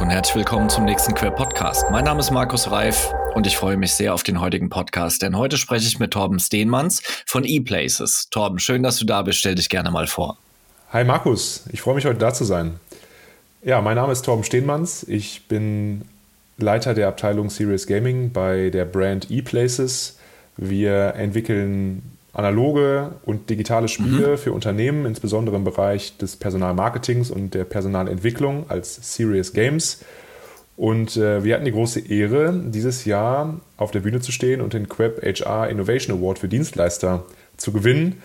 [0.00, 1.90] Und herzlich willkommen zum nächsten Quer Podcast.
[1.90, 5.36] Mein Name ist Markus Reif und ich freue mich sehr auf den heutigen Podcast, denn
[5.36, 8.28] heute spreche ich mit Torben Steenmanns von ePlaces.
[8.30, 9.40] Torben, schön, dass du da bist.
[9.40, 10.38] Stell dich gerne mal vor.
[10.92, 12.78] Hi Markus, ich freue mich heute da zu sein.
[13.64, 15.02] Ja, mein Name ist Torben Steenmanns.
[15.02, 16.02] Ich bin
[16.58, 20.16] Leiter der Abteilung Serious Gaming bei der Brand ePlaces.
[20.56, 24.38] Wir entwickeln analoge und digitale Spiele mhm.
[24.38, 30.04] für Unternehmen, insbesondere im Bereich des Personalmarketings und der Personalentwicklung als Serious Games.
[30.76, 34.72] Und äh, wir hatten die große Ehre, dieses Jahr auf der Bühne zu stehen und
[34.72, 37.24] den Queb HR Innovation Award für Dienstleister
[37.56, 38.22] zu gewinnen.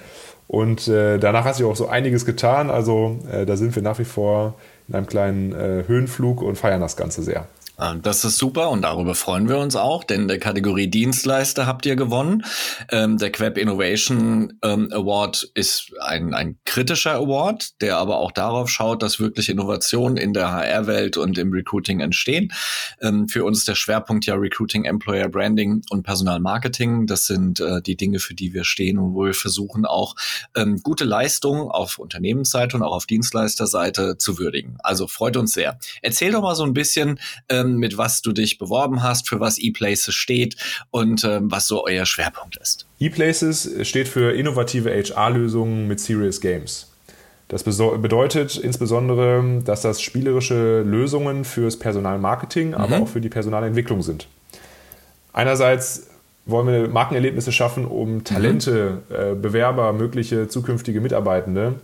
[0.48, 2.70] Und äh, danach hat sich auch so einiges getan.
[2.70, 4.54] Also äh, da sind wir nach wie vor
[4.88, 7.48] in einem kleinen äh, Höhenflug und feiern das Ganze sehr.
[7.76, 11.88] Ah, das ist super und darüber freuen wir uns auch, denn der Kategorie Dienstleister habt
[11.88, 12.44] ihr gewonnen.
[12.91, 18.70] Ähm, der Queb Innovation ähm, Award ist ein, ein kritischer Award, der aber auch darauf
[18.70, 22.54] schaut, dass wirklich Innovationen in der HR-Welt und im Recruiting entstehen.
[23.02, 27.08] Ähm, für uns der Schwerpunkt ja Recruiting, Employer Branding und Personalmarketing.
[27.08, 30.15] Das sind äh, die Dinge, für die wir stehen und wo wir versuchen auch
[30.55, 34.77] ähm, gute Leistungen auf Unternehmensseite und auch auf Dienstleisterseite zu würdigen.
[34.84, 35.80] Also freut uns sehr.
[36.04, 37.20] Erzähl doch mal so ein bisschen,
[37.63, 40.55] ähm, mit was du dich beworben hast, für was ePlaces steht
[40.91, 42.85] und ähm, was so euer Schwerpunkt ist.
[42.99, 46.89] ePlaces steht für innovative HR-Lösungen mit Serious Games.
[47.49, 52.73] Das bedeutet insbesondere, dass das spielerische Lösungen fürs Personalmarketing, mhm.
[52.73, 54.27] aber auch für die Personalentwicklung sind.
[55.34, 56.07] Einerseits
[56.45, 59.15] wollen wir Markenerlebnisse schaffen, um Talente, mhm.
[59.15, 61.75] äh, Bewerber, mögliche zukünftige Mitarbeitende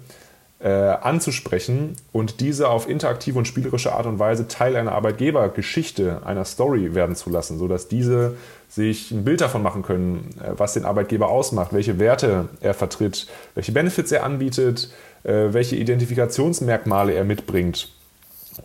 [0.60, 6.44] äh, anzusprechen und diese auf interaktive und spielerische Art und Weise Teil einer Arbeitgebergeschichte, einer
[6.44, 8.36] Story werden zu lassen, sodass diese
[8.68, 13.28] sich ein Bild davon machen können, äh, was den Arbeitgeber ausmacht, welche Werte er vertritt,
[13.56, 14.92] welche Benefits er anbietet,
[15.24, 17.90] äh, welche Identifikationsmerkmale er mitbringt.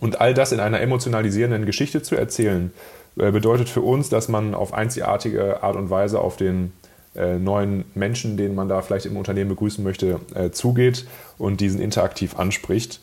[0.01, 2.73] Und all das in einer emotionalisierenden Geschichte zu erzählen,
[3.17, 6.73] äh, bedeutet für uns, dass man auf einzigartige Art und Weise auf den
[7.39, 11.05] neuen Menschen, den man da vielleicht im Unternehmen begrüßen möchte, äh, zugeht
[11.37, 12.99] und diesen interaktiv anspricht.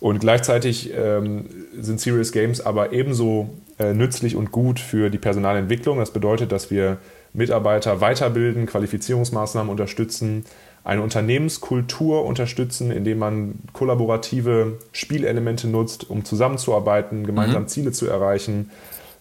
[0.00, 1.46] Und gleichzeitig ähm,
[1.76, 5.98] sind Serious Games aber ebenso äh, nützlich und gut für die Personalentwicklung.
[5.98, 6.98] Das bedeutet, dass wir
[7.32, 10.44] Mitarbeiter weiterbilden, Qualifizierungsmaßnahmen unterstützen,
[10.84, 17.68] eine Unternehmenskultur unterstützen, indem man kollaborative Spielelemente nutzt, um zusammenzuarbeiten, gemeinsam mhm.
[17.68, 18.70] Ziele zu erreichen.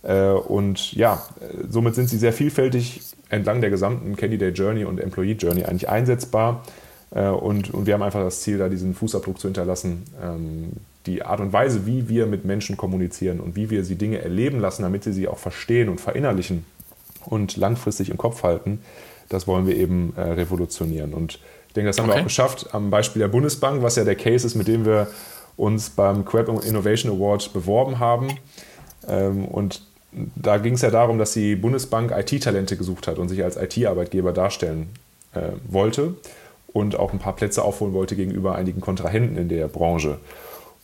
[0.04, 1.22] Äh, und ja,
[1.70, 6.64] somit sind sie sehr vielfältig entlang der gesamten Candidate Journey und Employee Journey eigentlich einsetzbar.
[7.12, 10.04] Äh, und, und wir haben einfach das Ziel, da diesen Fußabdruck zu hinterlassen.
[10.22, 10.72] Ähm,
[11.06, 14.60] die Art und Weise, wie wir mit Menschen kommunizieren und wie wir sie Dinge erleben
[14.60, 16.66] lassen, damit sie sie auch verstehen und verinnerlichen
[17.26, 18.82] und langfristig im Kopf halten,
[19.30, 21.14] das wollen wir eben äh, revolutionieren.
[21.14, 22.18] Und ich denke, das haben okay.
[22.18, 25.08] wir auch geschafft am Beispiel der Bundesbank, was ja der Case ist, mit dem wir
[25.56, 28.28] uns beim Queb Innovation Award beworben haben.
[29.08, 29.82] Ähm, und
[30.36, 34.32] da ging es ja darum, dass die Bundesbank IT-Talente gesucht hat und sich als IT-Arbeitgeber
[34.32, 34.90] darstellen
[35.34, 36.16] äh, wollte
[36.74, 40.20] und auch ein paar Plätze aufholen wollte gegenüber einigen Kontrahenten in der Branche.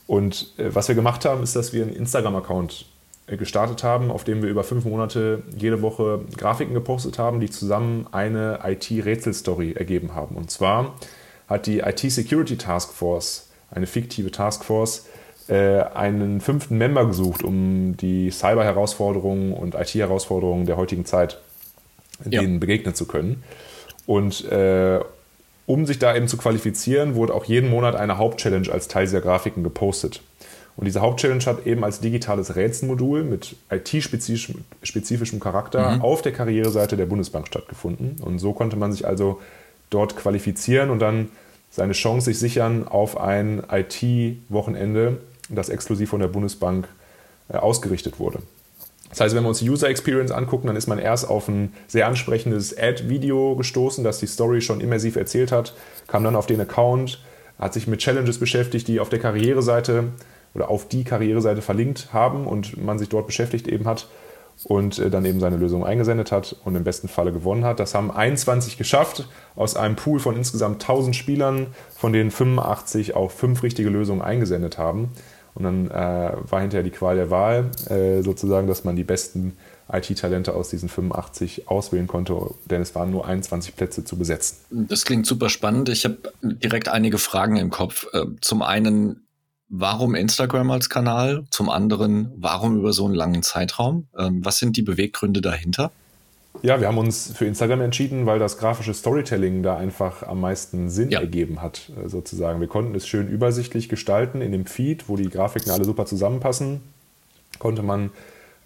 [0.06, 2.86] Und äh, was wir gemacht haben, ist, dass wir einen Instagram-Account
[3.26, 7.50] äh, gestartet haben, auf dem wir über fünf Monate jede Woche Grafiken gepostet haben, die
[7.50, 10.36] zusammen eine IT-Rätselstory ergeben haben.
[10.36, 10.94] Und zwar
[11.48, 15.06] hat die IT-Security Task Force, eine fiktive Task Force,
[15.52, 21.38] einen fünften Member gesucht, um die Cyber-Herausforderungen und IT-Herausforderungen der heutigen Zeit
[22.28, 22.40] ja.
[22.40, 23.42] denen begegnen zu können.
[24.06, 25.00] Und äh,
[25.66, 29.20] um sich da eben zu qualifizieren, wurde auch jeden Monat eine Hauptchallenge als Teil dieser
[29.20, 30.20] Grafiken gepostet.
[30.76, 36.02] Und diese Hauptchallenge hat eben als digitales Rätselmodul mit IT-spezifischem Charakter mhm.
[36.02, 38.16] auf der Karriereseite der Bundesbank stattgefunden.
[38.20, 39.40] Und so konnte man sich also
[39.90, 41.30] dort qualifizieren und dann
[41.70, 45.18] seine Chance sich sichern auf ein IT-Wochenende
[45.48, 46.88] das exklusiv von der Bundesbank
[47.48, 48.40] äh, ausgerichtet wurde.
[49.10, 51.72] Das heißt, wenn wir uns die User Experience angucken, dann ist man erst auf ein
[51.86, 55.74] sehr ansprechendes Ad-Video gestoßen, das die Story schon immersiv erzählt hat,
[56.08, 57.22] kam dann auf den Account,
[57.58, 60.08] hat sich mit Challenges beschäftigt, die auf der Karriereseite
[60.54, 64.08] oder auf die Karriereseite verlinkt haben und man sich dort beschäftigt eben hat
[64.64, 67.80] und äh, dann eben seine Lösung eingesendet hat und im besten Falle gewonnen hat.
[67.80, 73.30] Das haben 21 geschafft aus einem Pool von insgesamt 1000 Spielern, von denen 85 auch
[73.30, 75.10] fünf richtige Lösungen eingesendet haben.
[75.54, 79.56] Und dann äh, war hinterher die Qual der Wahl, äh, sozusagen, dass man die besten
[79.92, 82.36] IT-Talente aus diesen 85 auswählen konnte,
[82.70, 84.56] denn es waren nur 21 Plätze zu besetzen.
[84.70, 85.88] Das klingt super spannend.
[85.88, 88.06] Ich habe direkt einige Fragen im Kopf.
[88.12, 89.26] Äh, zum einen,
[89.68, 91.44] warum Instagram als Kanal?
[91.50, 94.08] Zum anderen, warum über so einen langen Zeitraum?
[94.18, 95.92] Ähm, was sind die Beweggründe dahinter?
[96.62, 100.88] Ja, wir haben uns für Instagram entschieden, weil das grafische Storytelling da einfach am meisten
[100.88, 101.20] Sinn ja.
[101.20, 102.60] ergeben hat, äh, sozusagen.
[102.60, 106.80] Wir konnten es schön übersichtlich gestalten in dem Feed, wo die Grafiken alle super zusammenpassen.
[107.58, 108.10] konnte man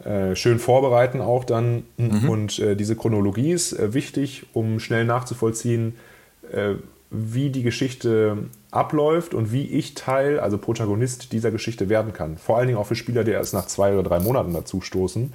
[0.04, 1.84] äh, schön vorbereiten auch dann.
[1.96, 2.28] Mhm.
[2.28, 5.96] Und äh, diese Chronologie ist äh, wichtig, um schnell nachzuvollziehen,
[6.52, 6.74] äh,
[7.10, 8.36] wie die Geschichte
[8.70, 12.36] abläuft und wie ich Teil, also Protagonist dieser Geschichte werden kann.
[12.36, 15.32] Vor allen Dingen auch für Spieler, die erst nach zwei oder drei Monaten dazu stoßen.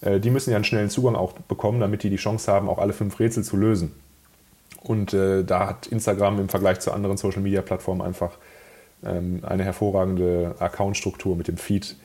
[0.00, 2.78] Äh, die müssen ja einen schnellen Zugang auch bekommen, damit die die Chance haben, auch
[2.78, 3.92] alle fünf Rätsel zu lösen.
[4.82, 8.38] Und äh, da hat Instagram im Vergleich zu anderen Social-Media-Plattformen einfach
[9.04, 11.96] ähm, eine hervorragende Account-Struktur mit dem Feed.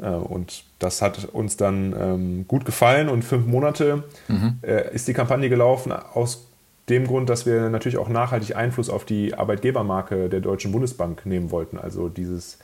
[0.00, 4.58] Äh, und das hat uns dann ähm, gut gefallen und fünf Monate mhm.
[4.62, 6.46] äh, ist die Kampagne gelaufen aus
[6.88, 11.50] dem Grund, dass wir natürlich auch nachhaltig Einfluss auf die Arbeitgebermarke der Deutschen Bundesbank nehmen
[11.50, 11.78] wollten.
[11.78, 12.58] Also dieses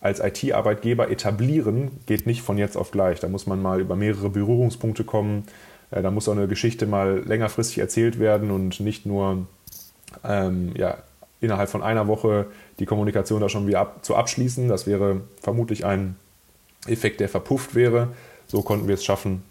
[0.00, 3.20] als IT-Arbeitgeber etablieren geht nicht von jetzt auf gleich.
[3.20, 5.44] Da muss man mal über mehrere Berührungspunkte kommen.
[5.90, 9.46] Äh, da muss auch eine Geschichte mal längerfristig erzählt werden und nicht nur
[10.24, 10.98] ähm, ja,
[11.40, 12.46] innerhalb von einer Woche
[12.78, 14.68] die Kommunikation da schon wieder ab, zu abschließen.
[14.68, 16.16] Das wäre vermutlich ein
[16.86, 18.08] Effekt, der verpufft wäre.
[18.46, 19.42] So konnten wir es schaffen,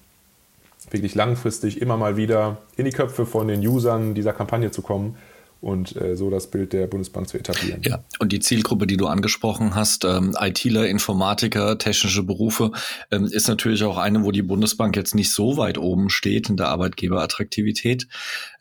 [0.90, 5.18] wirklich langfristig immer mal wieder in die Köpfe von den Usern dieser Kampagne zu kommen
[5.66, 7.82] und äh, so das Bild der Bundesbank zu etablieren.
[7.84, 12.72] Ja, und die Zielgruppe, die du angesprochen hast, ähm, ITler, Informatiker, technische Berufe,
[13.10, 16.58] ähm, ist natürlich auch eine, wo die Bundesbank jetzt nicht so weit oben steht in
[16.58, 18.08] der Arbeitgeberattraktivität.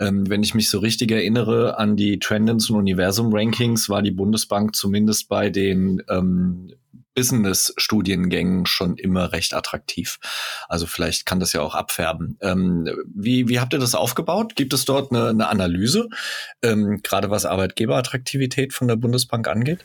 [0.01, 4.11] Ähm, wenn ich mich so richtig erinnere an die Trendens und Universum Rankings, war die
[4.11, 6.73] Bundesbank zumindest bei den ähm,
[7.15, 10.19] Business-Studiengängen schon immer recht attraktiv.
[10.69, 12.39] Also vielleicht kann das ja auch abfärben.
[12.41, 14.57] Ähm, wie, wie habt ihr das aufgebaut?
[14.57, 16.09] Gibt es dort eine, eine Analyse,
[16.63, 19.81] ähm, gerade was Arbeitgeberattraktivität von der Bundesbank angeht?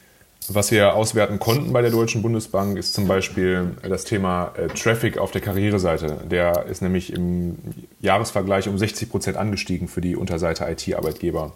[0.48, 5.18] Was wir auswerten konnten bei der Deutschen Bundesbank ist zum Beispiel das Thema äh, Traffic
[5.20, 6.22] auf der Karriereseite.
[6.32, 7.58] Der ist nämlich im
[8.00, 11.54] Jahresvergleich um 60 Prozent angestiegen für die Unterseite IT-Arbeitgeber.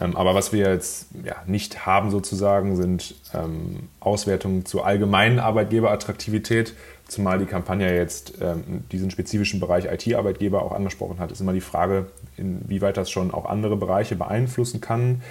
[0.00, 6.74] Ähm, aber was wir jetzt ja, nicht haben sozusagen, sind ähm, Auswertungen zur allgemeinen Arbeitgeberattraktivität,
[7.08, 11.60] zumal die Kampagne jetzt ähm, diesen spezifischen Bereich IT-Arbeitgeber auch angesprochen hat, ist immer die
[11.60, 12.06] Frage,
[12.36, 15.22] inwieweit das schon auch andere Bereiche beeinflussen kann.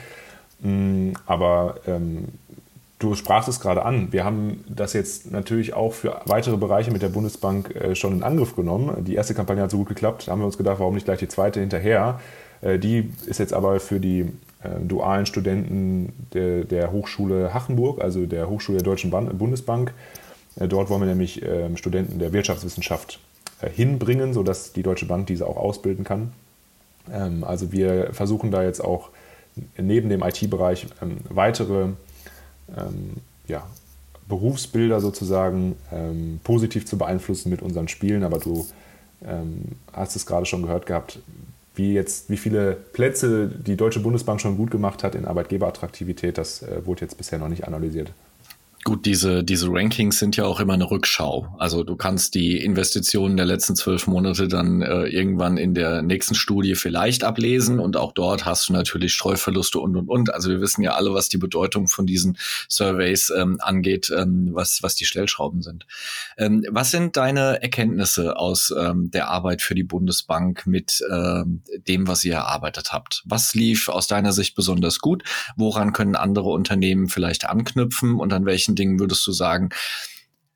[0.59, 2.30] Mm, aber ähm,
[3.00, 4.12] du sprachst es gerade an.
[4.12, 8.24] Wir haben das jetzt natürlich auch für weitere Bereiche mit der Bundesbank äh, schon in
[8.24, 9.06] Angriff genommen.
[9.06, 11.19] Die erste Kampagne hat so gut geklappt, da haben wir uns gedacht, warum nicht gleich
[11.19, 12.19] die zweite hinterher.
[12.62, 14.31] Äh, die ist jetzt aber für die
[14.81, 19.94] dualen Studenten der, der, Hochschule Hachenburg, also der Hochschule der Deutschen Bundesbank.
[20.59, 23.19] Äh, dort wollen wir nämlich ähm, Studenten der Wirtschaftswissenschaft
[23.62, 26.33] äh, hinbringen, sodass die Deutsche Bank diese auch ausbilden kann.
[27.12, 29.09] Ähm, also wir versuchen da jetzt auch
[29.77, 31.89] neben dem IT-Bereich ähm, weitere
[33.48, 33.65] ja,
[34.27, 35.77] Berufsbilder sozusagen
[36.44, 38.25] positiv zu beeinflussen mit unseren Spielen.
[38.25, 38.68] Aber du
[39.94, 41.19] hast es gerade schon gehört gehabt,
[41.77, 46.63] wie jetzt, wie viele Plätze die Deutsche Bundesbank schon gut gemacht hat in Arbeitgeberattraktivität, das
[46.63, 48.12] äh, wurde jetzt bisher noch nicht analysiert.
[48.87, 51.53] Gut, diese, diese Rankings sind ja auch immer eine Rückschau.
[51.59, 56.35] Also du kannst die Investitionen der letzten zwölf Monate dann äh, irgendwann in der nächsten
[56.35, 60.33] Studie vielleicht ablesen und auch dort hast du natürlich Streuverluste und und und.
[60.33, 62.37] Also wir wissen ja alle, was die Bedeutung von diesen
[62.69, 65.85] Surveys ähm, angeht, ähm, was, was die Stellschrauben sind.
[66.37, 72.07] Ähm, was sind deine Erkenntnisse aus ähm, der Arbeit für die Bundesbank mit ähm, dem,
[72.07, 73.21] was ihr erarbeitet habt?
[73.25, 75.23] Was lief aus deiner Sicht besonders gut?
[75.57, 79.69] Woran können andere Unternehmen vielleicht anknüpfen und an welchen Dingen würdest du sagen,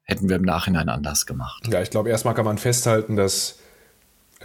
[0.03, 1.67] hätten wir im Nachhinein anders gemacht?
[1.71, 3.59] Ja, ich glaube, erstmal kann man festhalten, dass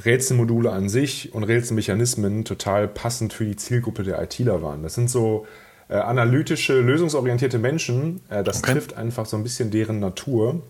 [0.05, 4.83] Rätselmodule an sich und Rätselmechanismen total passend für die Zielgruppe der ITler waren.
[4.83, 5.47] Das sind so
[5.89, 8.21] äh, analytische, lösungsorientierte Menschen.
[8.29, 8.73] Äh, das okay.
[8.73, 10.63] trifft einfach so ein bisschen deren Natur.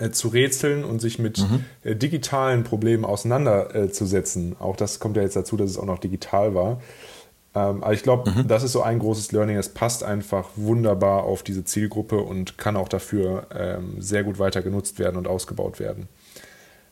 [0.00, 1.64] Äh, zu rätseln und sich mit mhm.
[1.84, 4.56] Äh, digitalen Problemen auseinanderzusetzen.
[4.58, 6.82] Auch das kommt ja jetzt dazu, dass es auch noch digital war.
[7.56, 8.48] Ähm, aber ich glaube, mhm.
[8.48, 9.56] das ist so ein großes Learning.
[9.56, 14.60] Es passt einfach wunderbar auf diese Zielgruppe und kann auch dafür ähm, sehr gut weiter
[14.60, 16.06] genutzt werden und ausgebaut werden.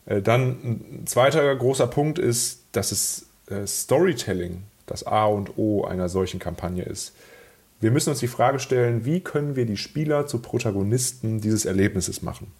[0.07, 5.85] Äh, dann ein zweiter großer Punkt ist, dass es äh, Storytelling das A und O
[5.85, 7.13] einer solchen Kampagne ist.
[7.79, 12.23] Wir müssen uns die Frage stellen, wie können wir die Spieler zu Protagonisten dieses Erlebnisses
[12.23, 12.51] machen?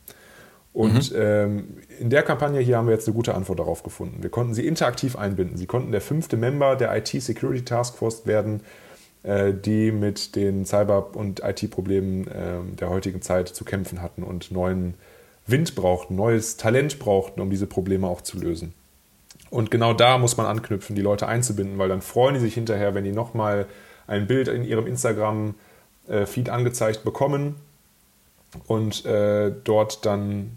[0.76, 1.18] Und mhm.
[1.18, 4.22] ähm, in der Kampagne hier haben wir jetzt eine gute Antwort darauf gefunden.
[4.22, 5.56] Wir konnten sie interaktiv einbinden.
[5.56, 8.60] Sie konnten der fünfte Member der IT Security Task Force werden,
[9.24, 14.52] äh, die mit den Cyber- und IT-Problemen äh, der heutigen Zeit zu kämpfen hatten und
[14.52, 14.96] neuen
[15.48, 18.74] Wind brauchten, neues Talent brauchten, um diese Probleme auch zu lösen.
[19.50, 22.94] Und genau da muss man anknüpfen, die Leute einzubinden, weil dann freuen die sich hinterher,
[22.96, 23.66] wenn die nochmal
[24.08, 27.56] ein Bild in ihrem Instagram-Feed äh, angezeigt bekommen
[28.68, 30.52] und äh, dort dann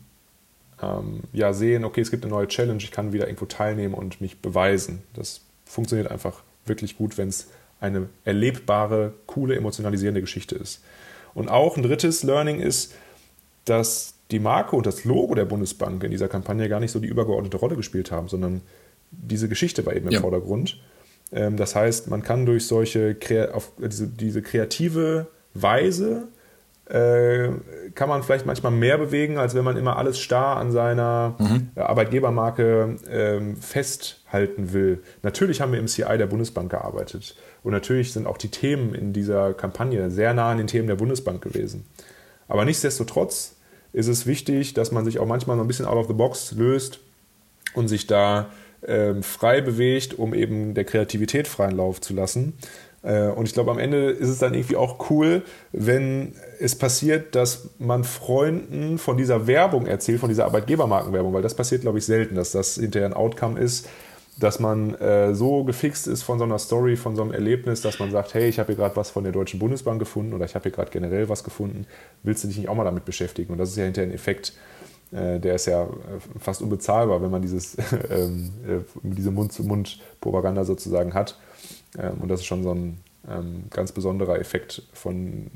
[0.82, 4.20] ähm, ja, sehen, okay, es gibt eine neue Challenge, ich kann wieder irgendwo teilnehmen und
[4.20, 5.02] mich beweisen.
[5.14, 7.48] Das funktioniert einfach wirklich gut, wenn es
[7.80, 10.82] eine erlebbare, coole, emotionalisierende Geschichte ist.
[11.34, 12.94] Und auch ein drittes Learning ist,
[13.64, 17.08] dass die Marke und das Logo der Bundesbank in dieser Kampagne gar nicht so die
[17.08, 18.62] übergeordnete Rolle gespielt haben, sondern
[19.10, 20.20] diese Geschichte war eben im ja.
[20.20, 20.80] Vordergrund.
[21.32, 23.16] Ähm, das heißt, man kann durch solche
[23.52, 26.28] auf diese, diese kreative Weise
[26.88, 27.50] äh,
[27.94, 31.68] kann man vielleicht manchmal mehr bewegen, als wenn man immer alles starr an seiner mhm.
[31.76, 35.02] Arbeitgebermarke ähm, festhalten will.
[35.22, 39.12] Natürlich haben wir im CI der Bundesbank gearbeitet und natürlich sind auch die Themen in
[39.12, 41.84] dieser Kampagne sehr nah an den Themen der Bundesbank gewesen.
[42.48, 43.56] Aber nichtsdestotrotz
[43.92, 46.52] ist es wichtig, dass man sich auch manchmal noch ein bisschen out of the box
[46.52, 47.00] löst
[47.74, 48.50] und sich da
[48.86, 52.54] ähm, frei bewegt, um eben der Kreativität freien Lauf zu lassen.
[53.02, 57.34] Äh, und ich glaube, am Ende ist es dann irgendwie auch cool, wenn es passiert,
[57.34, 62.06] dass man Freunden von dieser Werbung erzählt, von dieser Arbeitgebermarkenwerbung, weil das passiert, glaube ich,
[62.06, 63.88] selten, dass das hinterher ein Outcome ist,
[64.38, 67.98] dass man äh, so gefixt ist von so einer Story, von so einem Erlebnis, dass
[67.98, 70.54] man sagt, hey, ich habe hier gerade was von der Deutschen Bundesbank gefunden oder ich
[70.54, 71.86] habe hier gerade generell was gefunden,
[72.22, 73.52] willst du dich nicht auch mal damit beschäftigen?
[73.52, 74.52] Und das ist ja hinterher ein Effekt,
[75.10, 75.88] äh, der ist ja äh,
[76.38, 77.76] fast unbezahlbar, wenn man dieses,
[78.10, 81.36] ähm, äh, diese Mund-zu-Mund-Propaganda sozusagen hat.
[81.96, 85.50] Ähm, und das ist schon so ein ähm, ganz besonderer Effekt von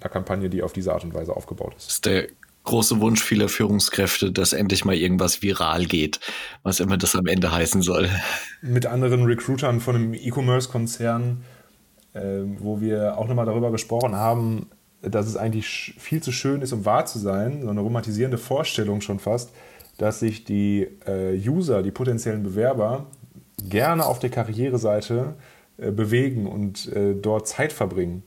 [0.00, 1.86] einer Kampagne, die auf diese Art und Weise aufgebaut ist.
[1.86, 2.28] Das ist der
[2.64, 6.20] große Wunsch vieler Führungskräfte, dass endlich mal irgendwas viral geht,
[6.62, 8.10] was immer das am Ende heißen soll.
[8.60, 11.44] Mit anderen Recruitern von einem E-Commerce-Konzern,
[12.12, 12.20] äh,
[12.58, 14.66] wo wir auch nochmal darüber gesprochen haben,
[15.00, 19.00] dass es eigentlich viel zu schön ist, um wahr zu sein, so eine romantisierende Vorstellung
[19.00, 19.50] schon fast,
[19.96, 23.06] dass sich die äh, User, die potenziellen Bewerber,
[23.62, 28.22] gerne auf der Karriereseite äh, bewegen und äh, dort Zeit verbringen.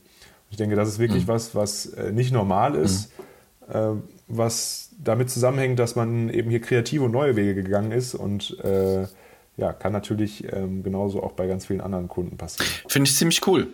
[0.50, 1.28] Ich denke, das ist wirklich mhm.
[1.28, 3.16] was, was äh, nicht normal ist.
[3.16, 8.58] Mhm was damit zusammenhängt, dass man eben hier kreative und neue Wege gegangen ist und
[8.60, 9.06] äh,
[9.58, 12.70] ja, kann natürlich ähm, genauso auch bei ganz vielen anderen Kunden passieren.
[12.88, 13.68] Finde ich ziemlich cool.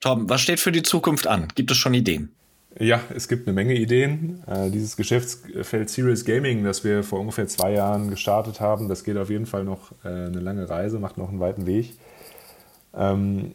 [0.00, 1.48] Tom, was steht für die Zukunft an?
[1.54, 2.32] Gibt es schon Ideen?
[2.78, 4.42] Ja, es gibt eine Menge Ideen.
[4.46, 9.16] Äh, dieses Geschäftsfeld Serious Gaming, das wir vor ungefähr zwei Jahren gestartet haben, das geht
[9.18, 11.98] auf jeden Fall noch äh, eine lange Reise, macht noch einen weiten Weg.
[12.98, 13.52] Ähm,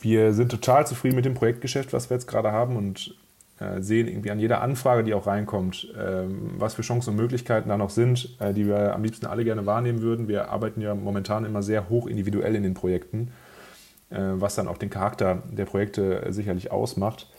[0.00, 3.14] wir sind total zufrieden mit dem Projektgeschäft, was wir jetzt gerade haben und
[3.60, 7.68] äh, sehen irgendwie an jeder Anfrage, die auch reinkommt, ähm, was für Chancen und Möglichkeiten
[7.68, 10.28] da noch sind, äh, die wir am liebsten alle gerne wahrnehmen würden.
[10.28, 13.32] Wir arbeiten ja momentan immer sehr hoch individuell in den Projekten,
[14.08, 17.30] äh, was dann auch den Charakter der Projekte sicherlich ausmacht.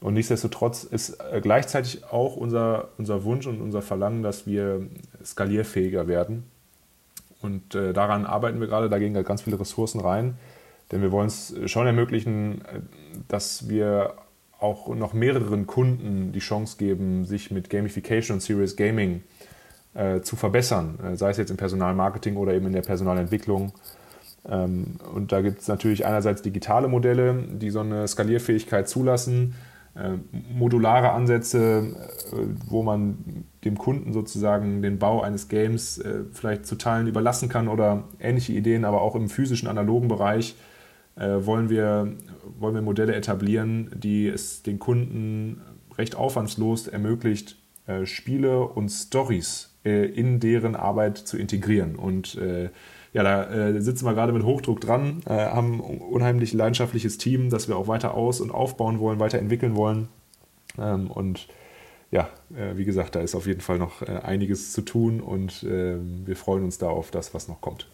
[0.00, 4.88] Und nichtsdestotrotz ist gleichzeitig auch unser, unser Wunsch und unser Verlangen, dass wir
[5.24, 6.42] skalierfähiger werden.
[7.40, 10.36] Und daran arbeiten wir gerade, da gehen ganz viele Ressourcen rein.
[10.92, 12.60] Denn wir wollen es schon ermöglichen,
[13.26, 14.14] dass wir
[14.62, 19.22] auch noch mehreren Kunden die Chance geben, sich mit Gamification und Serious Gaming
[19.94, 23.72] äh, zu verbessern, äh, sei es jetzt im Personalmarketing oder eben in der Personalentwicklung.
[24.48, 29.54] Ähm, und da gibt es natürlich einerseits digitale Modelle, die so eine Skalierfähigkeit zulassen,
[29.96, 30.12] äh,
[30.54, 31.96] modulare Ansätze,
[32.32, 32.36] äh,
[32.68, 37.68] wo man dem Kunden sozusagen den Bau eines Games äh, vielleicht zu Teilen überlassen kann
[37.68, 40.71] oder ähnliche Ideen, aber auch im physischen, analogen Bereich äh,
[41.16, 42.14] wollen, wir,
[42.58, 45.60] wollen wir Modelle etablieren, die es den Kunden
[45.98, 51.96] recht aufwandslos ermöglicht, äh, Spiele und Stories äh, in deren Arbeit zu integrieren.
[51.96, 52.70] Und äh,
[53.12, 57.50] ja, da äh, sitzen wir gerade mit Hochdruck dran, äh, haben ein unheimlich leidenschaftliches Team,
[57.50, 60.08] das wir auch weiter aus- und aufbauen wollen, weiterentwickeln wollen.
[60.78, 61.48] Ähm, und
[62.10, 66.36] ja, wie gesagt, da ist auf jeden Fall noch einiges zu tun und ähm, wir
[66.36, 67.88] freuen uns da auf das, was noch kommt.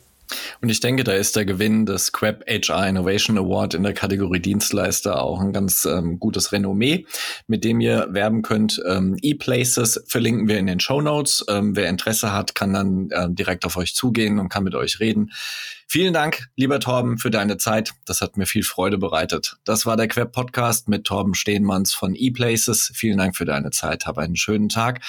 [0.61, 4.41] Und ich denke, da ist der Gewinn des Crab HR Innovation Award in der Kategorie
[4.41, 7.07] Dienstleister auch ein ganz ähm, gutes Renommee,
[7.47, 8.83] mit dem ihr werben könnt.
[8.87, 11.45] Ähm, E-Places verlinken wir in den Show Notes.
[11.49, 15.01] Ähm, wer Interesse hat, kann dann äh, direkt auf euch zugehen und kann mit euch
[15.01, 15.31] reden.
[15.91, 17.93] Vielen Dank, lieber Torben, für deine Zeit.
[18.05, 19.57] Das hat mir viel Freude bereitet.
[19.65, 22.93] Das war der Queb Podcast mit Torben Stehnmanns von ePlaces.
[22.95, 24.07] Vielen Dank für deine Zeit.
[24.07, 25.01] Hab einen schönen Tag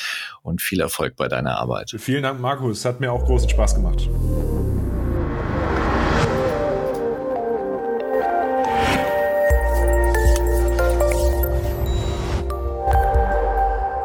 [0.41, 1.93] und viel Erfolg bei deiner Arbeit.
[1.97, 2.85] Vielen Dank, Markus.
[2.85, 4.07] Hat mir auch großen Spaß gemacht.